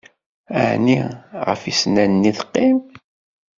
[0.69, 0.99] Ɛni,
[1.47, 2.79] ɣef yisennanen i teqqim?